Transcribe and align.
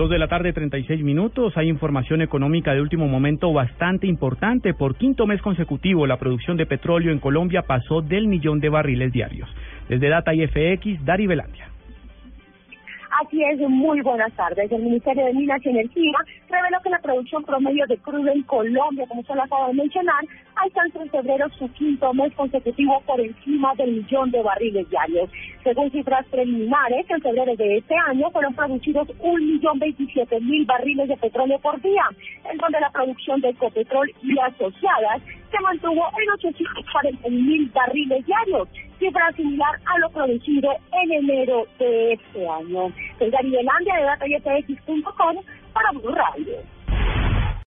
Dos 0.00 0.08
de 0.08 0.18
la 0.18 0.28
tarde, 0.28 0.54
36 0.54 1.02
minutos. 1.02 1.54
Hay 1.58 1.68
información 1.68 2.22
económica 2.22 2.72
de 2.72 2.80
último 2.80 3.06
momento 3.06 3.52
bastante 3.52 4.06
importante. 4.06 4.72
Por 4.72 4.96
quinto 4.96 5.26
mes 5.26 5.42
consecutivo, 5.42 6.06
la 6.06 6.16
producción 6.16 6.56
de 6.56 6.64
petróleo 6.64 7.12
en 7.12 7.18
Colombia 7.18 7.64
pasó 7.66 8.00
del 8.00 8.26
millón 8.26 8.60
de 8.60 8.70
barriles 8.70 9.12
diarios. 9.12 9.54
Desde 9.90 10.08
Data 10.08 10.32
IFX, 10.32 11.04
Dari 11.04 11.26
Velandia. 11.26 11.68
Así 13.20 13.42
es, 13.44 13.60
muy 13.68 14.00
buenas 14.00 14.32
tardes. 14.32 14.72
El 14.72 14.84
Ministerio 14.84 15.26
de 15.26 15.34
Minas 15.34 15.60
y 15.66 15.68
Energía 15.68 16.18
reveló 16.48 16.78
que 16.82 16.88
la 16.88 17.00
producción 17.00 17.44
promedio 17.44 17.84
de 17.86 17.98
crudo 17.98 18.32
en 18.32 18.42
Colombia, 18.44 19.04
como 19.06 19.22
se 19.24 19.34
lo 19.34 19.42
acabo 19.42 19.66
de 19.66 19.74
mencionar, 19.74 20.24
alcanzó 20.56 20.79
febrero 21.20 21.48
su 21.58 21.70
quinto 21.72 22.14
mes 22.14 22.32
consecutivo 22.34 23.02
por 23.06 23.20
encima 23.20 23.74
del 23.74 23.92
millón 23.92 24.30
de 24.30 24.42
barriles 24.42 24.88
diarios. 24.88 25.28
Según 25.62 25.90
cifras 25.90 26.26
preliminares, 26.28 27.04
en 27.10 27.20
febrero 27.20 27.54
de 27.56 27.78
este 27.78 27.94
año 28.08 28.30
fueron 28.30 28.54
producidos 28.54 29.08
un 29.18 29.46
millón 29.46 29.78
veintisiete 29.78 30.40
mil 30.40 30.64
barriles 30.64 31.08
de 31.08 31.16
petróleo 31.18 31.58
por 31.58 31.80
día, 31.82 32.04
en 32.50 32.56
donde 32.56 32.80
la 32.80 32.90
producción 32.90 33.40
de 33.40 33.50
Ecopetrol 33.50 34.10
y 34.22 34.38
asociadas 34.38 35.20
se 35.50 35.60
mantuvo 35.60 36.06
en 36.22 36.30
840 36.30 37.28
mil 37.28 37.68
barriles 37.74 38.24
diarios, 38.24 38.68
cifra 38.98 39.30
similar 39.32 39.78
a 39.84 39.98
lo 39.98 40.10
producido 40.10 40.70
en 41.02 41.12
enero 41.12 41.66
de 41.78 42.14
este 42.14 42.48
año. 42.48 42.92
Soy 43.18 43.30
Gary 43.30 43.50
Velandia 43.50 43.94
de 43.96 44.02
DataIFX.com 44.04 45.36
para 45.74 45.90
Blue 45.92 46.14
Radio. 46.14 46.79